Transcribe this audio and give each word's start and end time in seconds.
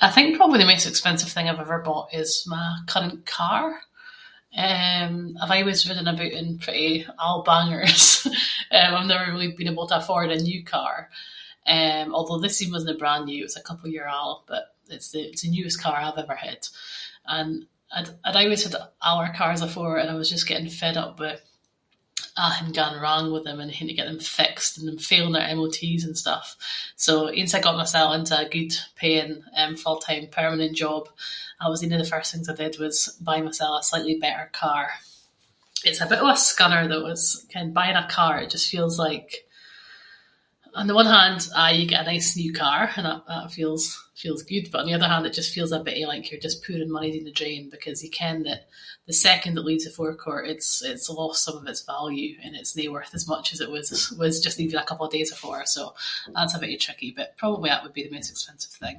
I 0.00 0.10
think 0.10 0.36
probably 0.36 0.58
the 0.58 0.66
maist 0.70 0.86
expensive 0.92 1.30
thing 1.34 1.46
I’ve 1.48 1.60
ever 1.64 1.80
bought 1.88 2.08
is 2.20 2.30
my 2.54 2.66
current 2.92 3.20
car. 3.36 3.64
Eh 4.68 5.06
I’ve 5.42 5.54
aieways 5.56 5.80
been 5.82 5.92
running 5.98 6.14
about 6.16 6.36
in 6.40 6.58
pretty 6.64 6.92
old 7.26 7.42
bangers. 7.52 8.04
Eh 8.76 8.84
I’ve 8.86 9.10
never 9.10 9.26
really 9.30 9.50
been 9.58 9.72
able 9.72 9.86
to 9.88 9.98
afford 10.00 10.28
a 10.32 10.44
new 10.48 10.60
car. 10.74 10.94
Eh 11.76 12.04
although 12.16 12.40
this 12.40 12.60
ain 12.62 12.72
wasnae 12.72 13.00
brand-new, 13.02 13.40
it 13.42 13.48
was 13.50 13.56
a 13.60 13.68
couple 13.68 13.86
of 13.88 13.94
year 13.96 14.08
old 14.20 14.38
but 14.50 14.64
it’s 14.94 15.10
the 15.42 15.52
newest 15.56 15.82
car 15.84 15.96
I’ve 16.00 16.22
ever 16.24 16.36
had. 16.46 16.62
And 17.36 17.54
I’d- 17.96 18.16
I’d 18.26 18.38
aieways 18.42 18.64
had 18.66 18.80
older 19.10 19.32
cars 19.40 19.62
afore 19.68 19.94
and 19.98 20.08
I 20.10 20.18
was 20.20 20.28
just 20.34 20.48
getting 20.50 20.68
fed 20.80 20.98
up 21.04 21.14
with 21.24 21.40
athing 22.46 22.72
going 22.78 22.98
wrong 23.02 23.26
with 23.32 23.44
them 23.46 23.60
and 23.60 23.70
haeing 23.72 23.86
to 23.90 23.98
get 23.98 24.08
them 24.10 24.18
fixed, 24.40 24.72
and 24.76 24.86
them 24.88 24.98
failing 25.10 25.34
their 25.34 25.52
MOTs 25.60 26.02
and 26.06 26.18
stuff. 26.22 26.46
So, 27.04 27.12
once 27.40 27.52
I 27.54 27.60
got 27.66 27.76
myself 27.82 28.10
into 28.16 28.34
a 28.38 28.48
good 28.56 28.72
paying, 29.02 29.32
full-time, 29.82 30.24
permanent 30.38 30.74
job, 30.82 31.02
I 31.62 31.66
was- 31.68 31.82
ain 31.84 31.92
of 31.94 32.00
the 32.02 32.12
first 32.14 32.30
things 32.32 32.46
I 32.48 32.56
did 32.60 32.74
was 32.80 32.96
by 33.30 33.38
myself 33.46 33.74
a 33.82 33.84
slightly 33.90 34.16
better 34.26 34.46
car. 34.62 34.84
It’s 35.86 36.00
a 36.02 36.10
bit 36.12 36.22
of 36.24 36.32
a 36.34 36.34
scunner 36.48 36.84
though, 36.90 37.06
it’s- 37.14 37.40
ken 37.52 37.72
buying 37.78 38.00
a 38.02 38.08
car 38.18 38.34
it 38.40 38.50
just 38.56 38.68
feels 38.74 38.94
like, 39.06 39.30
on 40.80 40.86
the 40.88 40.98
one 41.00 41.10
hand, 41.18 41.40
aye 41.62 41.76
you 41.78 41.86
get 41.88 42.02
a 42.02 42.10
nice 42.12 42.30
new 42.40 42.52
car 42.62 42.82
and 42.96 43.04
that- 43.06 43.26
that 43.30 43.52
feels 43.58 43.84
good, 44.50 44.66
but 44.70 44.80
on 44.80 44.86
the 44.88 44.98
other 44.98 45.12
hand 45.12 45.24
it 45.26 45.38
just 45.40 45.54
feels 45.56 45.70
a 45.72 45.78
bittie 45.86 46.08
like 46.10 46.24
you’re 46.30 46.46
just 46.48 46.64
pouring 46.64 46.90
money 46.92 47.10
down 47.12 47.24
the 47.30 47.38
drain 47.40 47.62
‘cause 47.84 48.00
you 48.04 48.10
ken 48.20 48.36
that 48.48 48.60
the 49.08 49.12
second 49.28 49.54
it 49.58 49.66
leaves 49.68 49.84
the 49.86 49.90
forecourt 49.98 50.48
it’s- 50.52 50.82
it’s 50.92 51.08
lost 51.20 51.40
some 51.44 51.56
of 51.58 51.66
its 51.72 51.82
value 51.94 52.32
and 52.42 52.52
it’s 52.58 52.74
no 52.80 52.86
worth 52.94 53.12
as 53.18 53.28
much 53.32 53.46
as 53.54 53.60
it 53.64 53.70
was 54.24 54.34
just 54.46 54.58
even 54.60 54.78
a 54.82 54.90
couple 54.90 55.06
of 55.06 55.12
days 55.16 55.30
afore, 55.36 55.62
so 55.76 55.82
that’s 56.34 56.54
a 56.54 56.58
bittie 56.60 56.80
tricky. 56.84 57.10
But 57.18 57.28
probably 57.42 57.68
that 57.70 57.82
would 57.82 57.96
be 57.96 58.04
the 58.04 58.14
maist 58.14 58.32
expensive 58.32 58.74
thing. 58.82 58.98